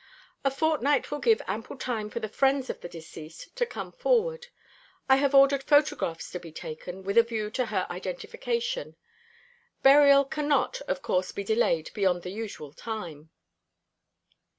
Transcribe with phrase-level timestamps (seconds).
[0.43, 4.47] A fortnight will give ample time for the friends of the deceased to come forward.
[5.07, 8.95] I have ordered photographs to be taken, with a view to her identification.
[9.83, 13.29] Burial cannot, of course, be delayed beyond the usual time."